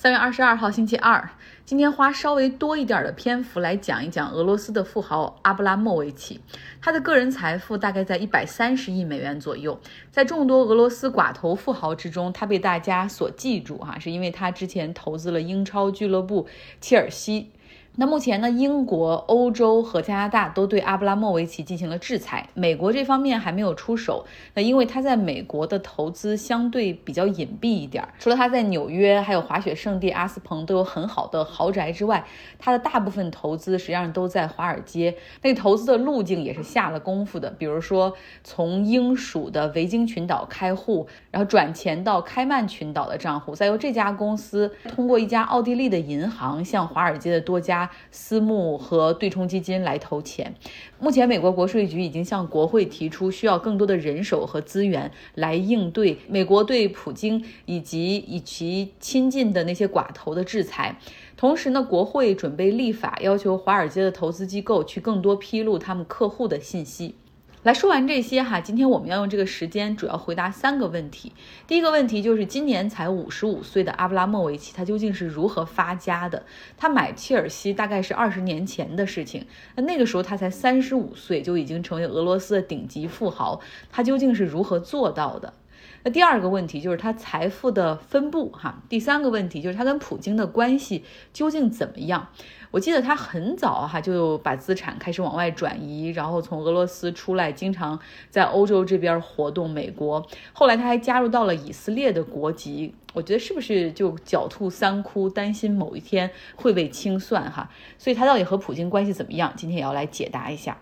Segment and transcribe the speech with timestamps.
[0.00, 1.28] 三月二十二号，星期二。
[1.66, 6.40] 今天花稍微多一点的篇幅来讲一讲俄罗斯的富豪阿布拉莫维奇。
[6.80, 9.78] 他的个人财富大概在一百三十亿美元左右。
[10.10, 16.48] 在众多俄罗斯寡头富豪之中，他被大家所记住哈，是因为他之前投资了英超俱乐部
[16.80, 17.50] 切尔西。
[17.96, 24.24] 那目前呢，英国、欧洲和加拿大都对阿布拉莫维奇进行了制裁，美国这方面还没有出手。
[24.54, 32.24] 那因为他在美国的投资相对比较隐蔽一点，除了他在纽约还有滑雪圣地阿斯彭都有很好的豪宅之外，
[32.58, 35.14] 他的大部分投资实际上都在华尔街。
[35.42, 47.79] 那投资的路径也是下了功夫的，比如说从英属的维京群岛开户，然后转钱到开曼群岛的账户，再由这家公司通过一家奥地利的银行向华尔街的多家。
[48.10, 50.52] 私募和对冲基金来投钱。
[50.98, 60.98] 目前，美国国税局已经向国会提出需要更多的人手和资源来应对美国对普京以及以其亲近的那些寡头的制裁。
[61.36, 67.14] 同时呢，国会准备立法，要求华尔街的投资机构去更多披露他们客户的信息。
[67.62, 71.30] 来说完这些哈，今天我们要用这个时间主要回答三个问题。
[71.66, 76.42] 第一个问题就是今年才五十五岁的阿布拉莫维奇，他究竟是如何发家的？
[76.78, 79.44] 他买切尔西大概是二十年前的事情，
[79.76, 83.60] 那那个时候他才三十五岁就已经成为俄罗斯的顶级富豪，
[83.92, 85.52] 他究竟是如何做到的？
[86.02, 88.82] 那第二个问题就是他财富的分布哈。
[88.88, 92.28] 第三个问题就是他跟普京的关系究竟怎么样？
[92.70, 97.98] 我记得他很早哈就把资产开始往外转移，然后从俄罗斯出来，经常
[98.30, 99.68] 在欧洲这边活动。
[99.68, 107.68] 美国后来他还加入到了以色列的国籍，我觉得是不是就狡兔三窟，担心某一天会被清算哈？
[107.98, 109.52] 所以他到底和普京关系怎么样？
[109.56, 110.78] 今天也要来解答一下。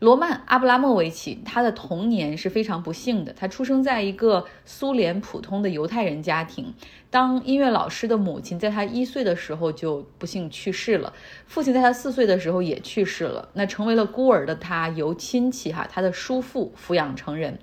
[0.00, 3.34] 罗曼·阿布拉莫维奇，他的童年是非常不幸的。
[3.34, 6.74] 他出生在一个苏联普通的犹太人家庭。
[7.10, 11.12] 当音乐老师的母亲在他一岁的时候就不幸去世了，
[11.46, 13.46] 父亲在他四岁的时候也去世了。
[13.52, 17.58] 那成为了孤儿的他，由亲戚哈他的叔父抚养成人。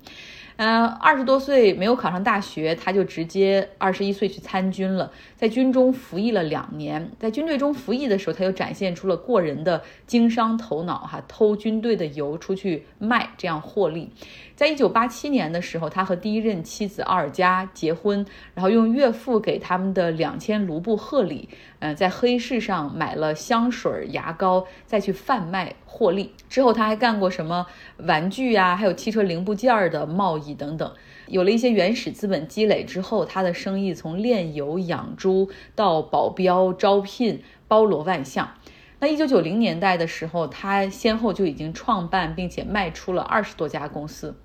[0.58, 7.12] 嗯，二十多岁没有考上大学，他就直接二十一岁去参军了，在军中服役了两年。
[7.20, 14.12] 在军队中服役的时候，他又展现出了过人的经商头脑，哈，偷军队的油出去卖，这样获利。
[14.56, 18.26] 在一九八七年的时候，他和第一任妻子奥尔加结婚，
[18.56, 21.48] 然后用岳父给他们的两千卢布贺礼，
[21.78, 26.34] 嗯，在黑市上买了香水、牙膏，再去贩卖获利。
[26.50, 27.68] 之后他还干过什么
[27.98, 30.94] 玩具呀，还有汽车零部件的贸易等等。
[31.28, 38.52] 有了一些原始资本积累之后，他的生意从炼油、养猪到保镖、招聘，包罗万象。
[39.00, 44.36] 那一九九零年代的时候，他先后就已经创办并且卖出了二十多家公司。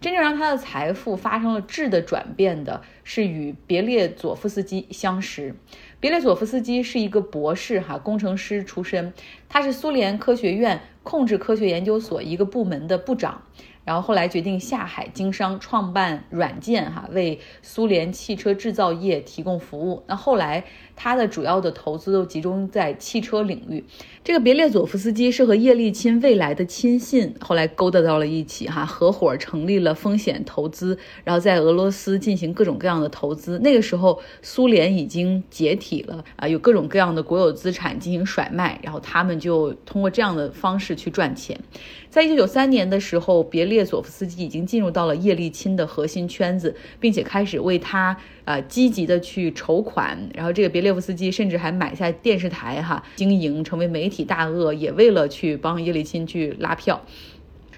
[0.00, 5.54] 真正让他的财富发生了质的转变的是与别列佐夫斯基相识。
[5.98, 9.14] 别列佐夫斯基是一个博士，哈，工程师出身，
[9.48, 13.44] 他是苏联科学院控制科学研究所一个部门的部长。
[13.84, 20.02] 然后后来决定下海经商，创办软件，哈，为苏联汽车制造业提供服务。
[20.06, 20.64] 那后来
[20.96, 23.84] 他的主要的投资都集中在汽车领域。
[24.22, 33.58] 这个别列佐夫斯基是和叶利钦未来的亲信，后来勾搭到了一起，哈，合伙成立了风险投资，然后在俄罗斯进行各种各样的投资。
[33.58, 41.58] 那个时候苏联已经解体了，啊，有各种各样的国有资产进行甩卖，然后他们就通过这样的方式去赚钱。
[42.08, 50.16] 在一九九三年的时候，别列佐夫斯基已经进入到了叶利钦的核心圈子，并且开始为他啊积极的去筹款。
[50.32, 57.04] 然后这个别列夫斯基甚至还买下电视台哈经营，成为媒体大鳄，也为了去帮叶利钦去拉票。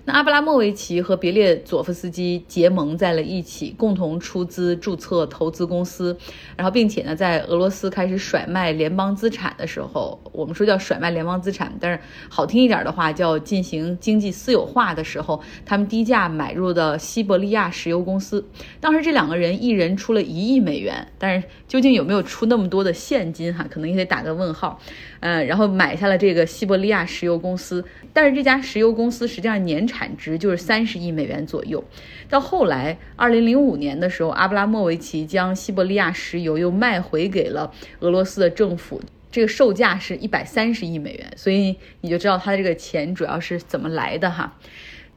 [0.07, 6.17] 那阿布拉莫维奇和别列佐夫斯基结盟在了一起，共同出资注册投资公司，
[6.57, 18.47] 然后并且呢，在俄罗斯开始甩卖联邦资产的时候，我们说叫甩卖联邦资产，但是好听一点的话叫进行经济私有化的时候，他们低价买入的西伯利亚石油公司。
[18.81, 24.81] 当时这两个人一人出了一亿美元，但是究竟有没有出那么多的现金哈，可能也得打个问号。
[25.19, 31.83] 嗯，然后买下了这个西伯利亚石油公司，但是这家石油公司实际上年产值就是三十亿美元左右。
[32.29, 39.01] 到后来，二零零五年的时候，阿布拉莫维奇将西伯利亚石油又卖回给了俄罗斯的政府，
[39.31, 41.33] 这个售价是一百三十亿美元。
[41.35, 44.59] 所以你就知道他的这个钱主要是怎么来的哈。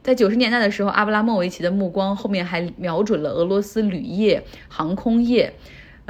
[0.02, 5.52] 在九十年代的时候，阿布拉莫维奇的目光后面还瞄准了俄罗斯铝业、航空业。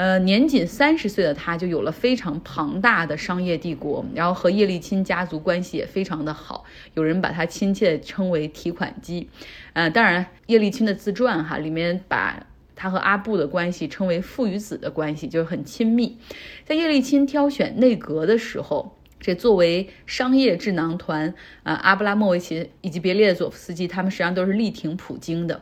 [0.01, 6.65] 呃，年仅三十岁的他就有了非常庞大的商业帝国，然后和叶利钦家族关系也非常的好，
[6.95, 9.29] 有人把他亲切称为提款机。
[9.75, 12.47] 呃，当然，叶利钦的自传哈里面把。
[12.75, 16.17] 他和阿布的关系称为父与子的关系，就是很亲密。
[16.65, 25.61] 在叶利钦挑选内阁的时候，这作为商业智囊团，呃，阿布拉莫维奇以及别列佐夫斯基，他们实际上都是力挺普京的。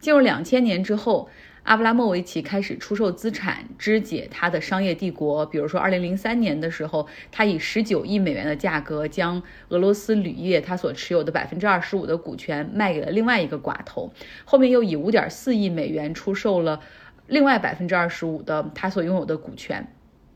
[0.00, 1.28] 进入两千年之后。
[1.64, 5.46] 阿布拉莫维奇开始出售资产，肢解他的商业帝国。
[5.46, 14.12] 比如说，二零零三年的时候，他以十九亿美元的价格将俄罗斯铝业他所持有的百分之二十五的股权卖给了另外一个寡头。
[14.44, 16.80] 后面又以五点四亿美元出售了
[17.28, 19.93] 另外百分之二十五的他所拥有的股权。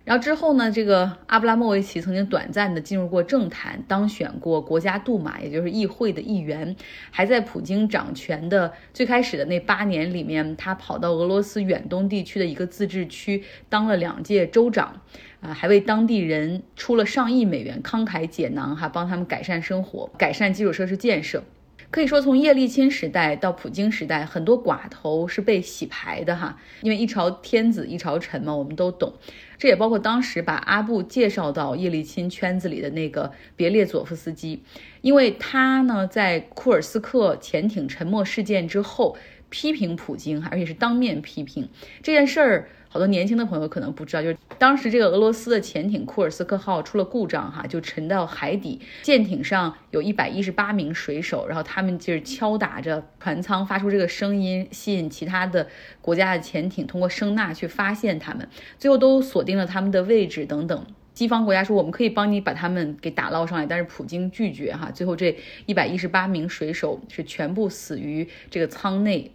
[0.08, 6.74] 然后之后呢，这个阿布拉莫维奇曾经短暂的进入过政坛，当选过国家杜马，也就是议会的议员，
[7.10, 15.02] 还在普京掌权的最开始的那八年里面，他跑到俄罗斯远东地区的一个自治区当了两届州长，
[15.42, 21.44] 啊，还为当地人出了上亿美元慷慨解囊，哈，帮他们改善生活，改善基础设施建设。
[21.90, 29.14] 可以说，从叶利钦时代到普京时代，很多寡头是被洗牌的哈，因为一朝天子一朝臣嘛，我们都懂。
[29.56, 34.62] 这也包括当时把阿布介绍到叶利钦圈子里的那个别列佐夫斯基，
[35.00, 39.16] 因为他呢在库尔斯克潜艇沉没事件之后
[39.50, 41.68] 批评普京，而且是当面批评
[42.02, 42.68] 这件事儿。
[42.90, 48.80] 好多年轻的朋友可能不知道，就是当时这个俄罗斯的潜艇库尔斯克号出了故障，哈，就沉到海底。
[49.02, 55.68] 舰艇上有一百一十八名水手，然后他们就是敲打着船舱，发出这个声音，吸引其他的
[56.00, 58.48] 国家的潜艇通过声呐去发现他们。
[58.78, 60.86] 最后都锁定了他们的位置等等。
[61.18, 64.88] 西方国家说我们可以帮你把他们给打捞上来，但是普京拒绝，哈。
[64.92, 65.36] 最后这
[65.66, 69.32] 一百一十八名水手是全部死于这个舱内。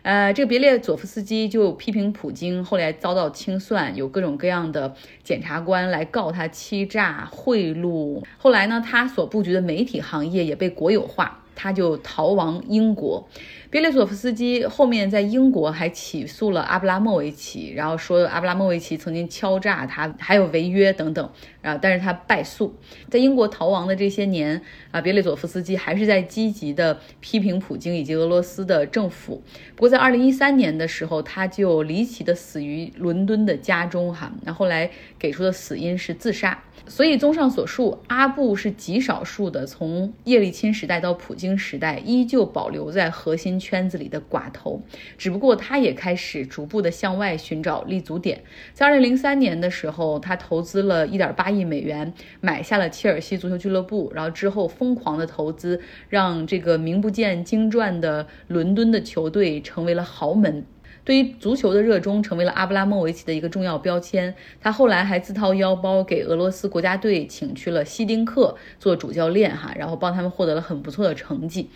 [0.00, 8.24] 呃，这个别列佐夫斯基就批评普京，后来遭到清算，有各种各样的检察官来告他欺诈贿赂。
[8.38, 11.42] 后来呢，他所布局的媒体行业也被国有化。
[11.56, 13.26] 他就逃亡英国，
[13.70, 21.28] 别列佐夫斯基后面在英国还起诉了阿布拉莫维奇，然后说阿布拉莫维奇曾经敲诈他，还有违约等等
[21.62, 22.72] 啊，但是他败诉。
[23.10, 24.60] 在英国逃亡的这些年
[24.92, 29.42] 啊，别列佐夫斯基还是在积极的批评普京以及俄罗斯的政府。
[29.74, 36.62] 不过在二零一三年的时候，他就离奇的死于伦敦的家中哈，那后来给出的死因是自杀。
[36.88, 44.80] 所以，综上所述，阿布是极少数的从叶利钦时代到普京时代依旧保留在核心圈子里的寡头。
[45.18, 48.42] 只不过，他也开始逐步的向外寻找立足点。
[48.72, 52.10] 在二零零三年的时候，他投资了一点八亿美元
[52.40, 55.78] 买下了切尔西足球俱乐部，然后之后疯狂的投资，
[56.08, 60.64] 让这个名不见经传的伦敦的球队成为了豪门。
[61.06, 64.34] 对于足球的热衷成为了阿布拉莫维奇的一个重要标签。
[64.60, 71.70] 他后来还自掏腰包给俄罗斯国家队请去了希丁克做主教练，哈，然后帮他们获得了很不错的成绩。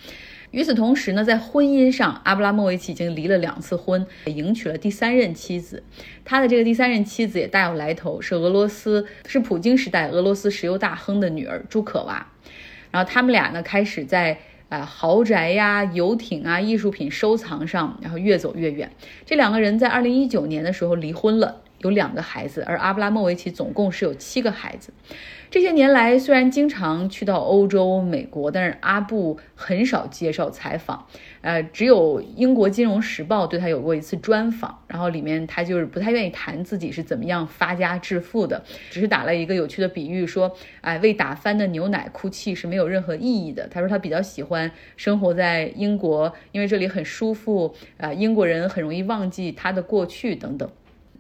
[0.51, 5.85] 与此同时呢，在婚姻上，阿布拉莫维奇已经离了两次婚，迎娶了第三任妻子。
[6.25, 12.27] 他的这个第三任妻子也大有来头，是俄罗斯，是普京时代俄罗斯石油大亨的女儿朱可娃。
[12.91, 14.41] 然后他们俩呢，开始在。
[14.71, 18.91] 啊，豪宅呀、游艇啊、艺术品收藏上，然后越走越远。
[19.27, 24.93] 这两个人在二零一九年的时候离婚了，有两个孩子，而阿布拉莫维奇总共是有七个孩子。
[25.51, 31.05] 这些年来，虽然经常去到欧洲、美国，但是阿布很少接受采访。
[31.41, 43.67] 呃，只有英国金融时报对他有过一次专访，然后里面他就是不太愿意谈自己是怎么样发家致富的，只是打了一个有趣的比喻，说，哎，为打翻的牛奶哭泣是没有任何意义的。
[43.67, 50.71] 他说他比较喜欢生活在英国，因为这里很舒服，啊，英国人很容易忘记他的过去等等。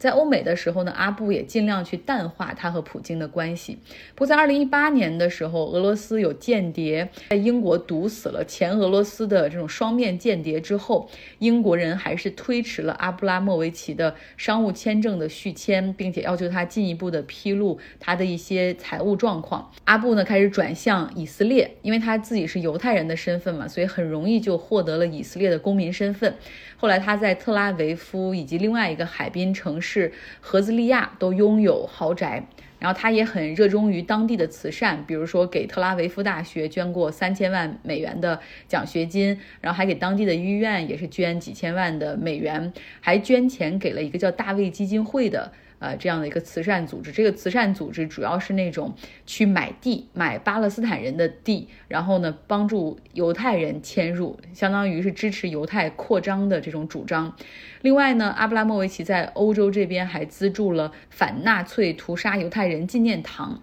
[0.00, 3.78] 在欧美的时候呢，阿布也尽量去淡化他和普京的关系。
[4.14, 11.06] 不过在二零一八年的时候，俄罗斯有间谍在英国毒死了前俄罗斯的这种双面间谍之后，
[11.38, 19.70] 英国人还是推迟了阿布拉莫维奇的商务签证的续签，并且要求他进一步的披露他的一些财务状况。
[19.84, 26.34] 阿布呢开始转向以色列，因为他自己是犹太人的身份嘛，所以很容易就获得了以色列的公民身份。
[26.78, 32.46] 后来他在特拉维夫以及另外一个海滨城市是荷兹利亚都拥有豪宅，
[32.78, 45.50] 然后他也很热衷于当地的慈善，比如说给特拉维夫大学捐过三千万美元的奖学金，然后还给当地的医院也是捐几千万的美元，还捐钱给了一个叫大卫基金会的。
[45.80, 48.94] 呃，这样的一个慈善组织，这个慈善组织主要是那种
[49.26, 57.34] 去买地，买巴勒斯坦人的地，然后呢，帮助犹太人迁入，相当于是支持犹太扩张的这种主张。
[57.80, 63.62] 另外呢，阿布拉莫维奇在欧洲这边还资助了反纳粹屠杀犹太人纪念堂。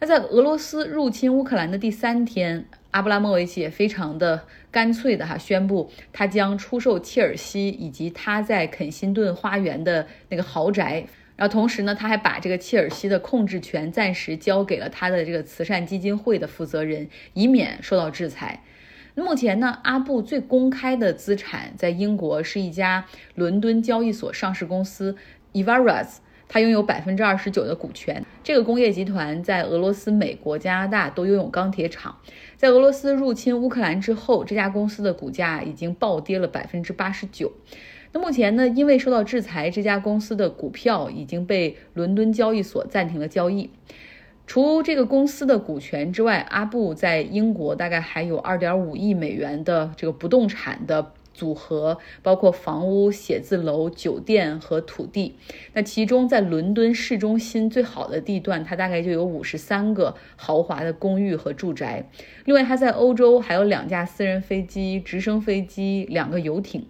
[0.00, 2.66] 那在俄罗斯入侵乌克兰的第三天。
[2.92, 11.06] 阿布拉莫维奇也非常的干脆的哈宣布，他将出售切尔西以及他在肯辛顿花园的那个豪宅。
[11.36, 18.62] 然后同时呢，他还把这个切尔西的控制权暂时交给了他的这个慈善基金会的负责人，以免受到制裁。
[19.14, 25.16] 目前呢，阿布最公开的资产在英国是一家伦敦交易所上市公司
[25.52, 26.16] Evaras。
[26.48, 28.22] 它拥有百分之二十九的股权。
[28.44, 32.18] 这个工业集团在俄罗斯、美国、加拿大都拥有钢铁厂。
[32.58, 37.50] 在俄罗斯入侵乌克兰之后，这家公司的股价已经暴跌了百分之八十九。
[38.12, 43.70] 那目前呢，因为受到制裁，这家公司的股票已经被伦敦交易所暂停了交易。
[44.46, 51.12] 除这个公司的股权之外，阿布在英国大概还有二点五亿美元的这个不动产的。
[51.34, 55.34] 组合包括房屋、写字楼、酒店和土地。
[55.72, 62.06] 那其中，在伦敦市中心最好的地段，它大概就有五十三个豪华的公寓和住宅。
[62.44, 66.84] 另外，它在欧洲还有两架私人飞机、直升飞机、两个游艇。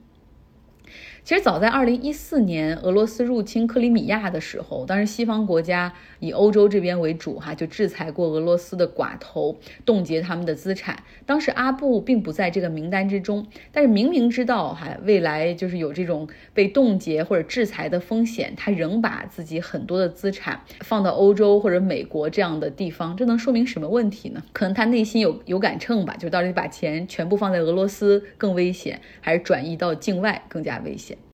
[1.24, 11.00] 其实早在二零一四年俄罗斯入侵克里米亚的时候，当时西方国家以欧洲这边为主，哈，就制裁过俄罗斯的寡头，冻结他们的资产。
[11.24, 24.42] 当时阿布并不在这个名单之中，但是明明知道哈未来就是有这种被冻结或者制裁的风险，他仍把自己很多的资产放到欧洲或者美国这样的地方，这能说明什么问题呢？
[24.52, 31.11] 可能他内心有有杆秤吧，就到底把钱全部放在俄罗斯更危险，还是转移到境外更加危险？